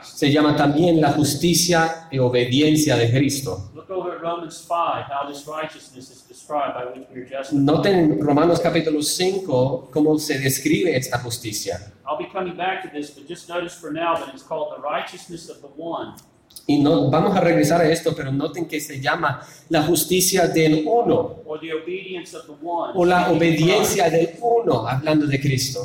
[0.03, 3.71] se llama también la justicia y obediencia de Cristo.
[3.75, 6.23] Look over at Romans 5, how this righteousness is
[7.53, 11.93] Noten en Romanos capítulo 5 cómo se describe esta justicia.
[12.07, 14.83] I'll be coming back to this, but just notice for now that it's called the
[14.83, 16.15] righteousness of the one.
[16.67, 20.85] Y no, vamos a regresar a esto, pero noten que se llama la justicia del
[20.87, 22.93] uno or the obedience of the one.
[22.95, 25.81] o la obediencia del uno, hablando de Cristo.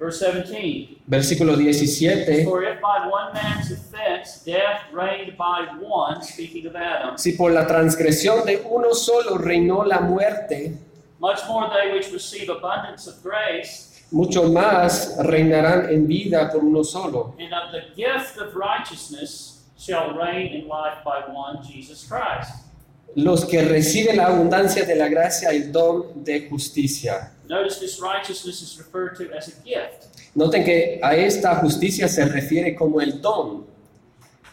[0.00, 1.02] Verse 17.
[1.06, 2.44] Versículo 17.
[2.44, 7.52] For if by one man's offense death reigned by one, speaking of Adam, Si por
[7.52, 10.72] la transgresión de uno solo reinó la muerte,
[11.18, 16.82] much more they which receive abundance of grace mucho más reinarán en vida por uno
[16.82, 17.34] solo.
[17.38, 22.69] And of the gift of righteousness shall reign in life by one, Jesus Christ.
[23.16, 27.32] Los que reciben la abundancia de la gracia el don de justicia.
[27.48, 30.06] Notice this righteousness is referred to as a gift.
[30.34, 33.66] Noten que a esta justicia se refiere como el don.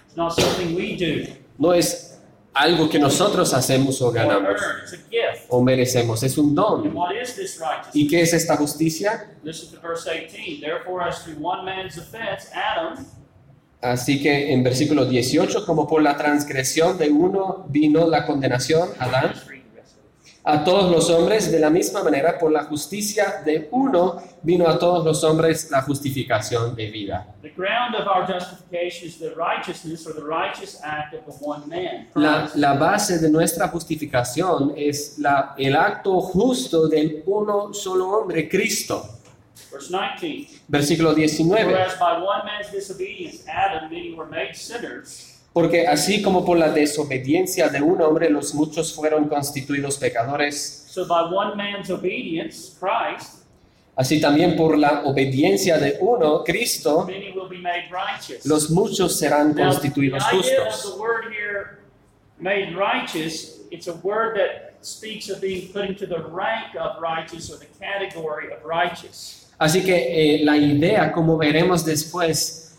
[0.08, 2.20] It's not something we do No es
[2.54, 4.60] algo que nosotros hacemos o ganamos
[5.50, 6.96] o merecemos, es un don.
[7.22, 7.62] is this?
[7.94, 9.30] ¿Y qué es esta justicia?
[13.82, 19.34] Así que en versículo 18, como por la transgresión de uno vino la condenación, Adán,
[20.50, 24.80] a todos los hombres, de la misma manera por la justicia de uno vino a
[24.80, 27.36] todos los hombres la justificación de vida.
[27.42, 31.68] The ground of our justification is the righteousness or the righteous act of the one
[31.68, 32.08] man.
[32.16, 38.48] La, la base de nuestra justificación es la, el acto justo del uno solo hombre,
[38.48, 39.17] Cristo.
[39.72, 40.48] Verse 19.
[40.68, 41.66] Versículo 19.
[41.66, 45.34] Whereas by one man's disobedience, Adam, many were made sinners.
[45.54, 51.06] Porque así como por la desobediencia de un hombre los muchos fueron constituidos pecadores, So
[51.08, 53.44] by one man's obedience, Christ,
[53.96, 58.46] así también por la obediencia de uno, Cristo, many will be made righteous.
[58.46, 60.94] los muchos serán constituidos justos.
[60.94, 61.80] the word here,
[62.40, 67.50] made righteous, it's a word that speaks of being put into the rank of righteous
[67.52, 69.47] or the category of righteous.
[69.60, 72.76] Así que eh, la idea, como veremos después,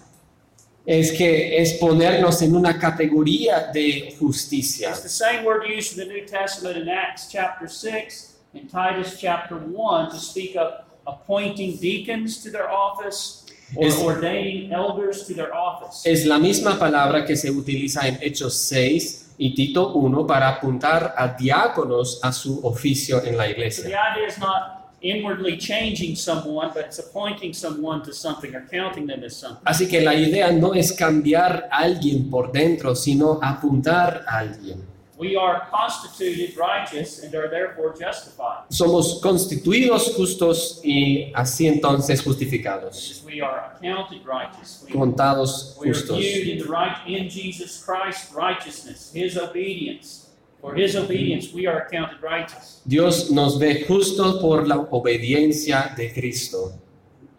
[0.87, 4.91] es que es ponernos en una categoría de justicia.
[4.91, 9.19] It's the same word used in the New Testament in Acts chapter 6 and Titus
[9.21, 10.69] chapter 1 to speak of
[11.07, 13.45] appointing deacons to their office
[13.77, 16.09] or Es- ordaining elders to their office.
[16.11, 21.15] Es la misma palabra que se utiliza en Hechos 6 y Tito 1 para apuntar
[21.19, 23.85] a diáconos a su oficio en la So the iglesia.
[24.15, 29.23] idea is not inwardly changing someone, but it's appointing someone to something or counting them
[29.23, 29.63] as something.
[29.65, 34.87] Así que la idea no es cambiar a alguien por dentro, sino apuntar a alguien.
[35.17, 38.67] We are constituted righteous and are therefore justified.
[38.71, 44.85] Somos constituidos justos y así entonces justificados, we are accounted righteous.
[44.87, 46.19] We, contados we are justos.
[46.19, 50.28] viewed in the right in Jesus Christ's righteousness, his obedience.
[50.61, 52.83] For his obedience we are accounted righteous.
[52.85, 56.73] Dios nos ve justos por la obediencia de Cristo.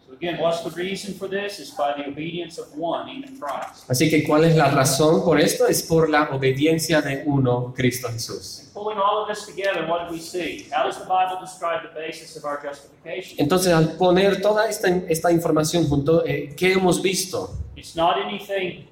[0.06, 1.60] So again, what's the reason for this?
[1.60, 3.84] It's by the obedience of one, even Christ.
[3.88, 5.66] Así que ¿cuál es la razón por esto?
[5.66, 8.62] Es por la obediencia de uno, Cristo Jesús.
[8.64, 10.66] And pulling all of this together, what do we see?
[10.72, 13.38] How does the Bible describe the basis of our justification?
[13.38, 17.54] Entonces, al poner toda esta, esta información junto, eh, ¿qué hemos visto?
[17.76, 18.86] It's not anything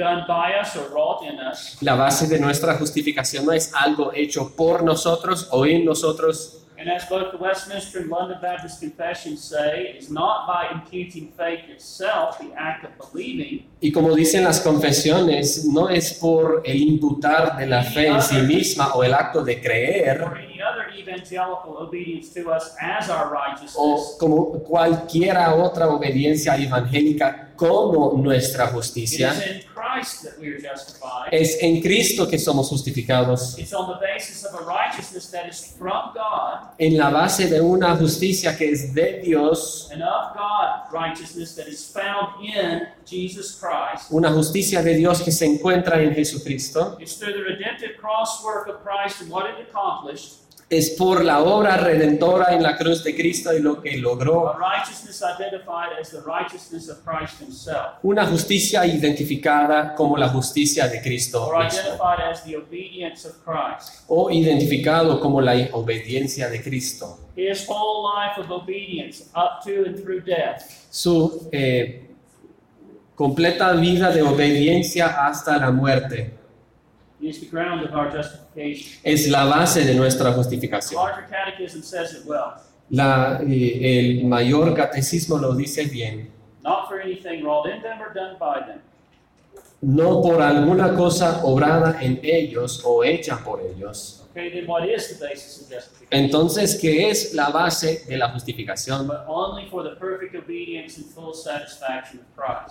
[0.00, 1.76] done by us or wrought in us.
[1.82, 6.88] La base de nuestra justificación no es algo hecho por nosotros o en nosotros, And
[6.88, 11.68] as both the Westminster and London Baptist Confessions say, it is not by imputing faith
[11.68, 17.58] itself, the act of believing, y como dicen las confesiones, no es por el imputar
[17.58, 20.24] de la fe en sí misma o el acto de creer
[20.60, 23.30] or any other evangelical obedience to us as our
[23.76, 29.32] o como cualquiera otra obediencia evangélica como nuestra justicia.
[29.32, 31.28] is in Christ that we are justified.
[31.30, 35.74] Es en Cristo que somos justificados, It's on the basis of a righteousness that is
[35.78, 40.90] from God en la base de una justicia que es de Dios, and of God
[40.90, 44.10] righteousness that is found in Jesus Christ.
[44.10, 46.96] una justicia de Dios que se encuentra en Jesucristo.
[50.70, 54.50] Es por la obra redentora en la cruz de Cristo y lo que logró.
[54.50, 60.86] A righteousness identified as the righteousness of Christ Himself, una justicia identificada como la justicia
[60.86, 64.04] de Cristo or mismo, identified as the obedience of Christ.
[64.06, 67.18] o identificado como la obediencia de Cristo.
[67.34, 70.62] His whole life of obedience up to and through death.
[70.88, 72.10] Su eh,
[73.16, 76.39] completa vida de obediencia hasta la muerte
[79.04, 81.02] es la base de nuestra The justificación.
[81.04, 82.54] larger catechism says it well.
[82.90, 86.30] La, eh, el mayor catecismo lo dice bien.
[86.62, 88.80] Not for anything wrought in them or done by them,
[89.82, 94.19] No por alguna cosa obrada en ellos o hecha por ellos.
[96.10, 99.10] Entonces, ¿qué es la base de la justificación?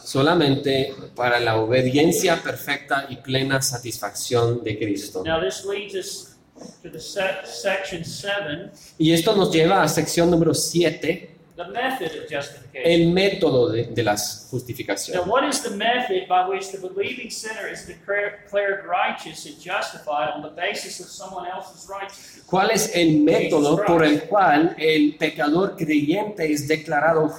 [0.04, 5.24] Solamente para la obediencia perfecta y plena satisfacción de Cristo.
[5.26, 6.38] Now, this leads us
[6.84, 12.12] to the se- section seven, Y esto nos lleva a sección número 7, the method
[12.16, 12.90] of justification.
[12.92, 14.18] el método de, de la Now,
[14.52, 15.28] justificación.
[15.28, 20.30] what is the method by which the believing sinner is declared declared righteous and justified
[20.36, 22.44] on the basis of someone else's righteousness?
[22.46, 27.30] ¿Cuál es el método por el cual el pecador creyente es declarado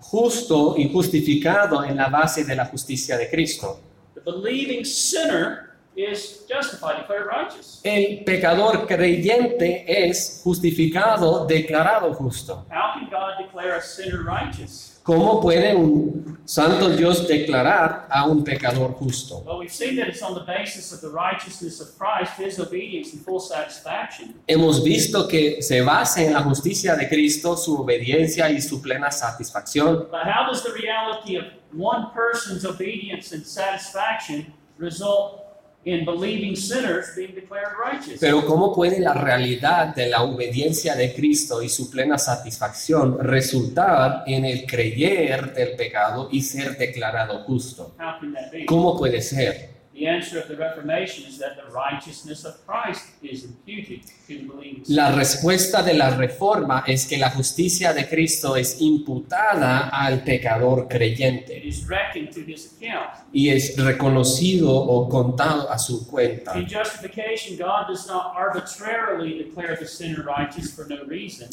[0.00, 3.78] justo y justificado en la base de la justicia de Cristo?
[4.14, 5.69] The believing sinner
[6.04, 7.80] is justified, declared righteous.
[7.84, 12.66] El pecador creyente es justificado, declarado justo.
[12.70, 15.00] How can God declare a sinner righteous?
[15.02, 19.42] ¿Cómo puede un santo Dios declarar a un pecador justo?
[19.46, 23.14] Well, we've seen that it's on the basis of the righteousness of Christ, his obedience
[23.14, 24.34] and full satisfaction.
[24.46, 29.10] Hemos visto que se basa en la justicia de Cristo, su obediencia y su plena
[29.10, 30.08] satisfacción.
[30.10, 35.39] But how does the reality of one person's obedience and satisfaction result
[35.84, 38.20] in believing sinners being declared righteous?
[38.20, 44.24] Pero ¿cómo puede la realidad de la obediencia de Cristo y su plena satisfacción resultar
[44.26, 47.94] en el creer del pecado y ser declarado justo?
[47.98, 48.66] How can that be?
[48.66, 49.79] ¿Cómo puede ser?
[50.00, 54.44] The answer of the Reformation is that the righteousness of Christ is imputed to the
[54.44, 60.24] believing La respuesta de la reforma es que la justicia de Cristo es imputada al
[60.24, 63.10] pecador It creyente is reckoned to his account.
[63.30, 66.56] y es reconocido o contado a su cuenta.
[66.56, 71.50] In justification, God does not arbitrarily declare the sinner righteous for no reason.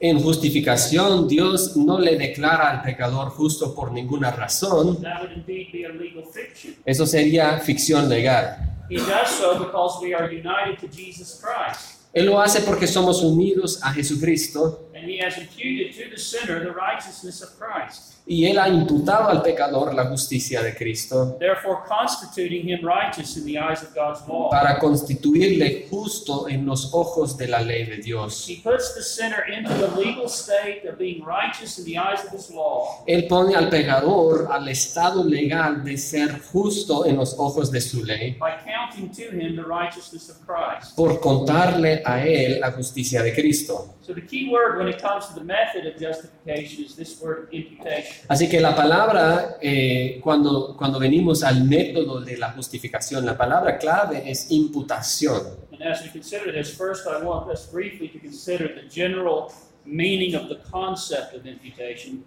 [0.00, 4.98] En justificación, Dios no le declara al pecador justo por ninguna razón.
[6.84, 8.76] Eso sería ficción legal.
[12.12, 14.88] Él lo hace porque somos unidos a Jesucristo
[18.26, 23.44] Y Él ha imputado al pecador la justicia de Cristo therefore constituting him righteous in
[23.44, 24.48] the eyes of God's law.
[24.50, 28.48] para constituirle justo en los ojos de la ley de Dios.
[28.48, 32.32] He puts the sinner into the legal state of being righteous in the eyes of
[32.32, 37.70] his law Él pone al pecador al estado legal de ser justo en los ojos
[37.70, 40.96] de su ley by counting to him the righteousness of Christ.
[40.96, 43.96] por contarle a Él la justicia de Cristo.
[44.00, 47.48] So the key word when it comes to the method of justification is this word
[47.52, 48.13] imputation.
[48.28, 53.78] Así que la palabra, eh, cuando, cuando venimos al método de la justificación, la palabra
[53.78, 55.42] clave es imputación.
[55.72, 59.48] And as we consider this, first I want us briefly to consider the general
[59.84, 62.24] meaning of the concept of imputation.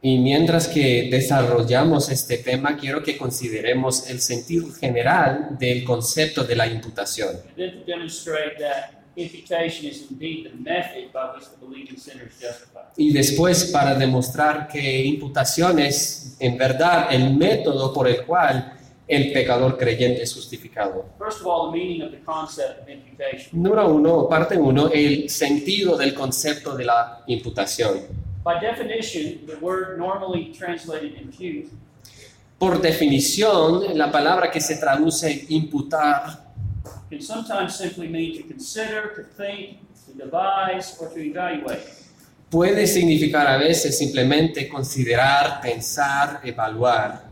[0.00, 6.56] Y mientras que desarrollamos este tema, quiero que consideremos el sentido general del concepto de
[6.56, 7.30] la imputación.
[7.30, 12.26] and then to demonstrate that imputation is indeed the method by which the believing sinner
[12.26, 12.84] is justified.
[12.96, 18.72] Y después para demostrar que imputación es en verdad el método por el cual
[19.06, 21.04] el pecador creyente es justificado.
[21.18, 23.62] First of all, the meaning of the concept of imputation.
[23.62, 28.00] Número uno, parte uno, el sentido del concepto de la imputación.
[28.42, 31.68] By definition, the word normally translated impute
[32.58, 36.43] Por definición, la palabra que se traduce imputar
[37.10, 41.82] can sometimes simply mean to consider, to think, to devise, or to evaluate.
[42.50, 47.22] puede significar a veces simplemente considerar, pensar, evaluar.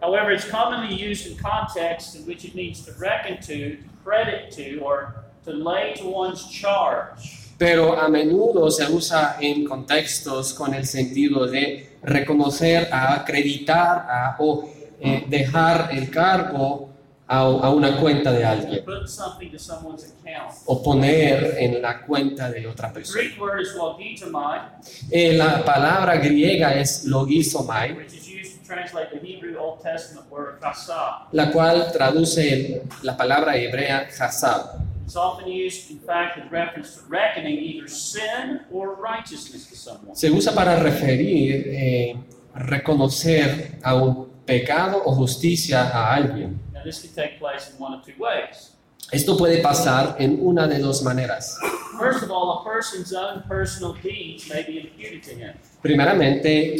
[0.00, 4.50] However, it's commonly used in contexts in which it means to reckon to, to credit
[4.52, 5.14] to, or
[5.44, 7.40] to lay to one's charge.
[7.58, 14.36] Pero a menudo se usa en contextos con el sentido de reconocer, a acreditar a-
[14.40, 14.68] o
[15.00, 16.90] eh, dejar el cargo
[17.26, 18.84] a, a una cuenta de alguien
[20.66, 23.22] o poner en la cuenta de otra persona.
[25.10, 27.06] Eh, la palabra griega es
[30.60, 31.32] chasab.
[31.32, 34.84] la cual traduce la palabra hebrea hasab.
[35.04, 40.16] It's often used, in fact, in reference to reckoning either sin or righteousness to someone.
[40.16, 42.16] Se usa para referir, eh,
[42.54, 46.58] reconocer a un pecado o justicia a alguien.
[46.84, 48.72] This can take place in one of two ways.
[49.10, 51.58] Esto puede pasar en una de dos maneras.
[51.98, 55.54] First of all, a person's own personal deeds may be imputed to him.
[55.82, 56.76] Primeramente,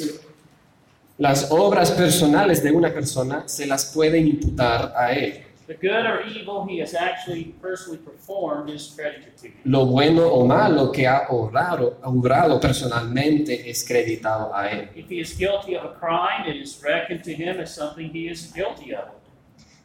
[1.18, 5.44] las obras personales de una persona se las pueden imputar a él.
[5.66, 9.54] The good or evil he has actually personally performed is credited to him.
[9.64, 14.90] Lo bueno o malo que ha obrado, obrado personalmente es creditado a él.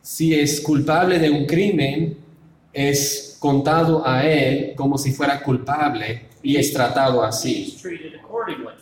[0.10, 2.18] Si es culpable de un crimen,
[2.74, 7.68] es contado a él como si fuera culpable y es tratado así.
[7.68, 8.74] is treated accordingly.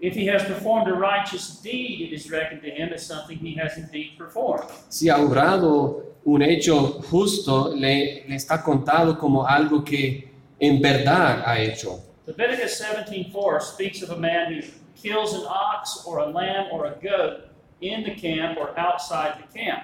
[0.00, 3.58] If he has performed a righteous deed, it is reckoned to him as something he
[3.60, 4.70] has indeed performed.
[4.88, 10.30] Si ha obrado un hecho justo, le, le está contado como algo que
[10.60, 12.13] en verdad ha hecho.
[12.26, 14.60] Leviticus 17:4 speaks of a man who
[14.96, 17.48] kills an ox or a lamb or a goat
[17.82, 19.82] in the camp or outside the camp.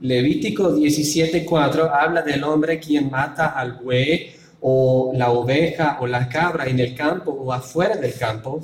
[0.00, 4.36] Levítico 17:4 habla del hombre quien mata al buey
[4.66, 8.62] o la oveja o la cabra en el campo o afuera del campo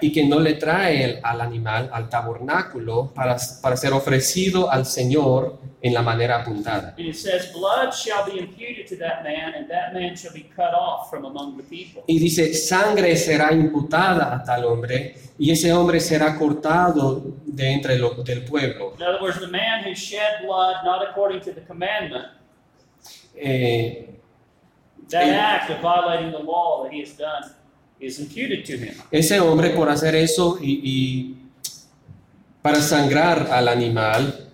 [0.00, 5.58] y que no le trae al animal al tabernáculo para, para ser ofrecido al Señor
[5.82, 6.94] en la manera apuntada.
[12.06, 17.24] Y dice, sangre será imputada a tal hombre y ese hombre será cortado
[17.54, 18.94] de entre lo, del pueblo.
[18.98, 22.26] In other words, the man who shed blood not according to the commandment,
[23.36, 24.06] Eh,
[25.08, 25.54] that Yeah.
[25.56, 27.54] act of violating the law that he has done,
[27.98, 28.94] is imputed to him.
[29.10, 31.36] ese hombre por hacer eso y, y
[32.62, 34.48] para sangrar al animal,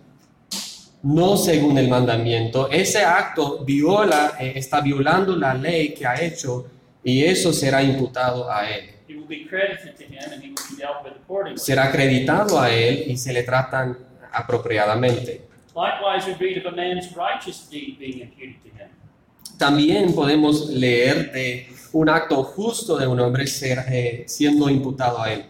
[1.02, 6.66] no según el mandamiento, ese acto viola, eh, está violando la ley que ha hecho
[7.04, 8.90] y eso será imputado a él.
[9.08, 11.58] It will be credited to him, and he will be dealt with accordingly.
[11.58, 13.96] Será acreditado a él y se le tratan
[14.32, 15.42] apropiadamente.
[15.74, 18.88] Likewise, we read of a man's righteous deed being imputed to him.
[19.58, 25.32] También podemos leer de un acto justo de un hombre ser, eh, siendo imputado a
[25.32, 25.44] él.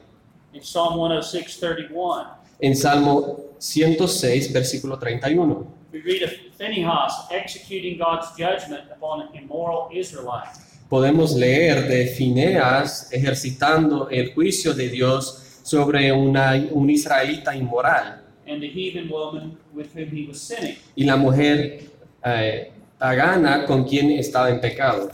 [0.53, 2.27] In Psalm 106, 31,
[2.61, 5.67] En Salmo 106, versículo 31.
[5.93, 10.49] we read of Phinehas executing God's judgment upon an immoral Israelite.
[10.89, 18.63] Podemos leer de Fineas ejercitando el juicio de Dios sobre una, un israelita inmoral and
[18.63, 20.77] the heathen woman with whom he was sinning.
[20.95, 21.81] y la mujer
[22.25, 25.11] eh, pagana con quien estaba en pecado.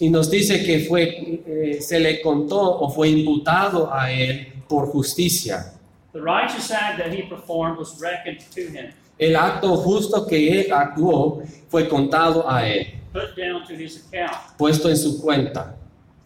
[0.00, 4.86] Y nos dice que fue, eh, se le contó o fue imputado a él por
[4.86, 5.72] justicia.
[6.12, 10.72] The righteous act that he performed was reckoned to him, El acto justo que él
[10.72, 14.56] actuó fue contado a él, put down to his account.
[14.58, 15.76] puesto en su cuenta.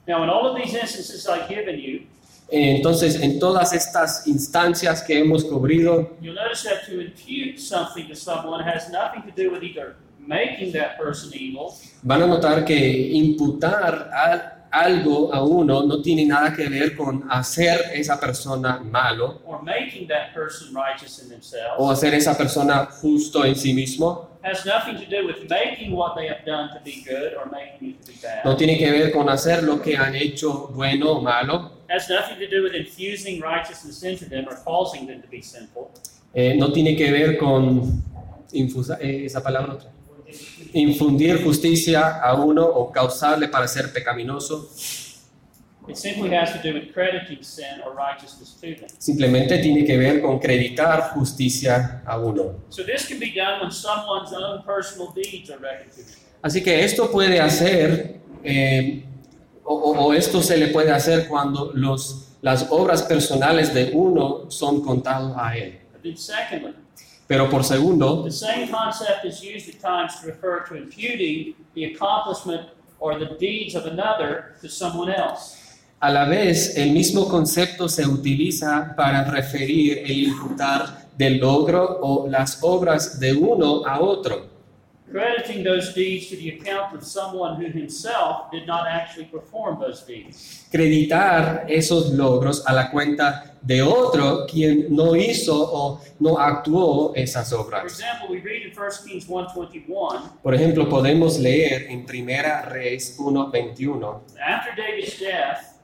[0.06, 2.06] Now, in all of these instances I've given you,
[2.48, 8.14] Entonces, en todas estas instancias que hemos cubrido, you'll notice that to impute something to
[8.14, 11.72] someone has nothing to do with either making that person evil
[12.02, 17.24] van a notar que imputar a- algo a uno no tiene nada que ver con
[17.30, 20.74] hacer esa persona malo or making that person
[21.78, 24.30] o hacer esa persona justo en sí mismo.
[24.42, 27.90] Has nothing to do with making what they have done to be good or making
[27.90, 28.44] it to be bad.
[28.44, 31.72] No tiene que ver con hacer lo que han hecho bueno o malo.
[36.34, 38.02] Eh, no tiene que ver con
[38.52, 39.90] infusa- eh, esa palabra otra.
[40.72, 44.68] Infundir justicia a uno o causarle para ser pecaminoso.
[45.88, 48.88] It simply has to do with crediting sin or righteousness to them.
[48.98, 52.56] Simplemente tiene que ver con creditar justicia a uno.
[52.70, 56.14] So this can be done when someone's own personal deeds are reckoned to them.
[56.42, 59.04] Así que esto puede hacer, eh,
[59.64, 64.82] o, o- esto se le puede hacer cuando los, las obras personales de uno son
[64.82, 65.78] contados a él.
[67.28, 71.84] Pero por segundo, the same concept is used at times to refer to imputing the
[71.92, 72.68] accomplishment
[73.00, 75.66] or the deeds of another to someone else.
[76.00, 82.28] a la vez el mismo concepto se utiliza para referir el imputar del logro o
[82.28, 84.55] las obras de uno a otro.
[85.10, 90.04] Crediting those deeds to the account of someone who himself did not actually perform those
[90.04, 90.66] deeds.
[90.70, 97.50] Creditar esos logros a la cuenta de otro quien no hizo o no actuó esas
[97.50, 97.84] For obras.
[97.84, 104.22] example, we read in 1 Kings 1:21, Por ejemplo, podemos leer en Primera Reyes 1:21,
[104.44, 105.78] after David's death,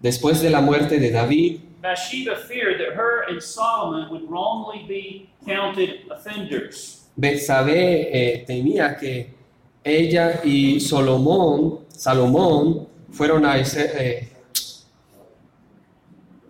[0.00, 5.28] después de la muerte de David, Bathsheba feared that her and Solomon would wrongly be
[5.44, 7.01] counted offenders.
[7.16, 9.34] Betsabé eh, temía que
[9.84, 14.28] ella y Salomón, Salomón fueron a ser, eh,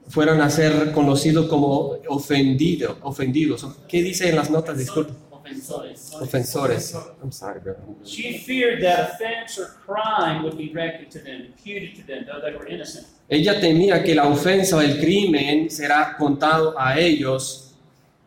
[0.08, 3.66] fueron a ser conocidos como ofendido, ofendidos.
[3.88, 4.78] ¿Qué dice en las notas?
[4.78, 5.12] Disculpe.
[5.30, 6.12] Ofensores.
[6.14, 6.94] Ofensores.
[7.20, 7.74] I'm sorry, bro.
[8.04, 12.40] She feared that offense or crime would be reckoned to them, imputed to them, though
[12.40, 13.06] they were innocent.
[13.28, 17.71] Ella temía que la ofensa o el crimen será contado a ellos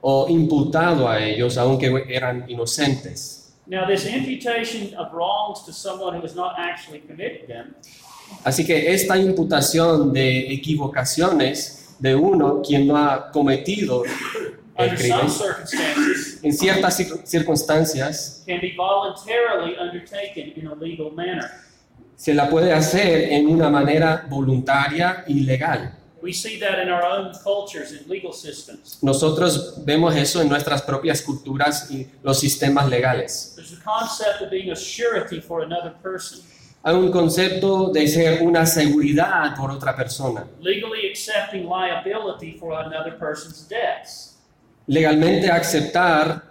[0.08, 3.56] o imputado a ellos, aunque eran inocentes.
[3.66, 7.74] Now, this imputation of wrongs to someone who has not actually committed them
[8.44, 14.04] Así que esta imputación de equivocaciones de uno quien no ha cometido
[14.78, 15.22] el crimen,
[16.44, 21.50] en ciertas cir- circunstancias can be voluntarily undertaken in a legal manner.
[22.16, 25.98] se la puede hacer en una manera voluntaria y legal.
[26.26, 28.98] We see that in our own cultures and legal systems.
[29.04, 33.54] Nosotros vemos eso en nuestras propias culturas y los sistemas legales.
[33.56, 36.40] There's a concept of being a surety for another person,
[36.82, 40.48] Hay un concepto de ser una seguridad por otra persona.
[40.62, 44.36] legally accepting liability for another person's debts.
[44.88, 46.44] Legalmente aceptar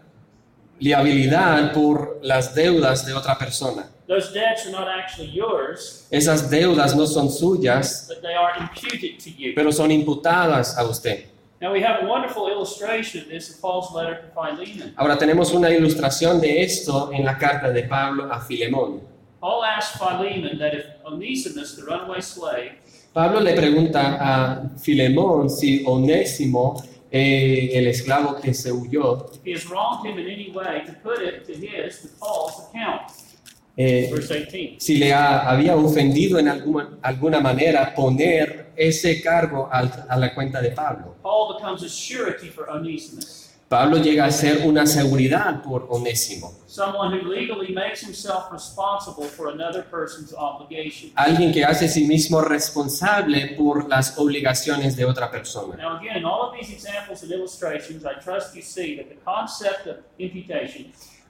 [0.79, 3.89] liabilidad por las deudas de otra persona.
[4.07, 9.19] Those debts are not actually yours, Esas deudas no son suyas, but they are imputed
[9.21, 9.55] to you.
[9.55, 11.25] pero son imputadas a usted.
[11.61, 14.93] Now we have a wonderful illustration of this in Paul's letter to Philemon.
[14.97, 19.01] Ahora tenemos una ilustración de esto en la carta de Pablo a Filemón.
[19.41, 22.73] Paul asked Philemon that if Onesimus, the runaway slave,
[23.15, 29.53] Pablo le pregunta a Filemón si Onésimo, eh, el esclavo que se huyó, if he
[29.53, 33.11] has wronged him in any way, to put it to his, to Paul's account.
[33.77, 34.77] Eh, Verse 18.
[34.81, 40.35] si le ha- había ofendido en alguna, alguna manera, poner ese cargo al- a la
[40.35, 41.17] cuenta de Pablo.
[41.23, 47.17] Paul becomes a surety for Onesimus, Pablo llega a ser una seguridad por Onésimo, someone
[47.19, 51.11] who legally makes himself responsible for another person's obligation.
[51.17, 55.77] alguien que hace a sí mismo responsable por las obligaciones de otra persona.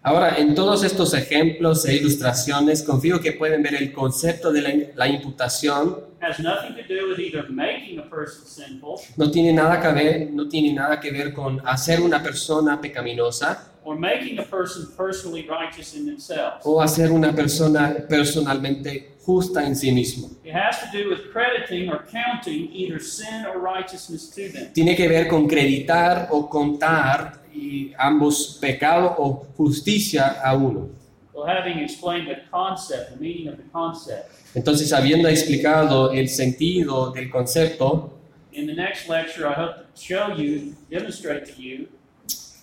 [0.07, 4.71] Ahora, en todos estos ejemplos e ilustraciones, confío que pueden ver el concepto de la,
[4.97, 5.97] la imputación.
[6.21, 10.31] has nothing to do with either making a person sinful No tiene, nada que ver,
[10.31, 15.47] no tiene nada que ver con hacer una persona pecaminosa or making a person personally
[15.47, 16.61] righteous in themselves.
[16.65, 20.31] o hacer una persona personalmente justa en sí mismo.
[20.45, 24.71] It has to do with crediting or counting either sin or righteousness to them.
[24.75, 30.89] Tiene que ver con creditar o contar y ambos pecado o justicia a uno.
[31.33, 37.11] Well, having explained the concept, the meaning of the concept, Entonces, habiendo explicado el sentido
[37.11, 38.11] del concepto,
[38.53, 41.89] in the next lecture, I hope to show you, demonstrate to you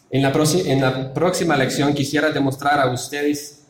[0.10, 3.61] en la, proxi- en la próxima lección quisiera demostrar a ustedes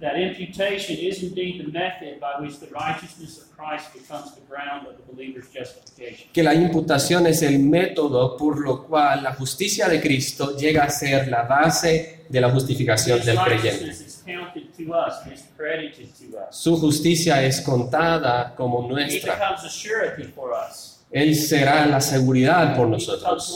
[0.00, 4.86] that, imputation is indeed the method by which the righteousness of Christ becomes the ground
[4.86, 6.28] of the believer's justification.
[6.32, 10.90] que la imputación es el método por lo cual la justicia de Cristo llega a
[10.90, 13.70] ser la base de la justificación His del creyente.
[13.70, 16.56] righteousness is counted to us, and is credited to us.
[16.56, 19.34] Su justicia es contada como He nuestra.
[19.34, 20.92] becomes a surety for us.
[21.12, 23.54] Él será la seguridad por nosotros.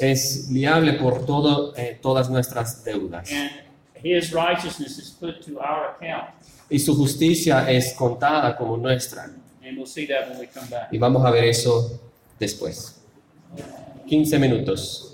[0.00, 3.30] Es liable por todo, eh, todas nuestras deudas.
[3.30, 3.50] And
[4.02, 6.30] his righteousness is put to our account.
[6.70, 9.24] Y su justicia es contada como nuestra.
[9.24, 10.88] And we'll see that when we come back.
[10.92, 12.00] Y vamos a ver eso
[12.38, 13.00] después.
[14.08, 15.07] 15 minutos.